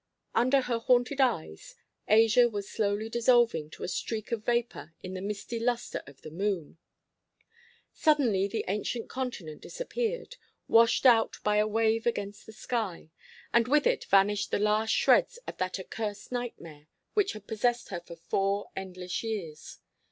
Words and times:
Under 0.33 0.61
her 0.61 0.79
haunted 0.79 1.21
eyes 1.21 1.75
Asia 2.07 2.49
was 2.49 2.67
slowly 2.67 3.07
dissolving 3.07 3.69
to 3.69 3.83
a 3.83 3.87
streak 3.87 4.31
of 4.31 4.43
vapour 4.43 4.95
in 5.03 5.13
the 5.13 5.21
misty 5.21 5.59
lustre 5.59 6.01
of 6.07 6.23
the 6.23 6.31
moon. 6.31 6.79
Suddenly 7.93 8.47
the 8.47 8.65
ancient 8.67 9.09
continent 9.09 9.61
disappeared, 9.61 10.37
washed 10.67 11.05
out 11.05 11.37
by 11.43 11.57
a 11.57 11.67
wave 11.67 12.07
against 12.07 12.47
the 12.47 12.51
sky; 12.51 13.11
and 13.53 13.67
with 13.67 13.85
it 13.85 14.05
vanished 14.05 14.49
the 14.49 14.57
last 14.57 14.89
shreds 14.91 15.37
of 15.45 15.57
that 15.59 15.77
accursed 15.77 16.31
nightmare 16.31 16.87
which 17.13 17.33
had 17.33 17.45
possessed 17.45 17.89
her 17.89 17.99
for 17.99 18.15
four 18.15 18.71
endless 18.75 19.21
years. 19.21 19.81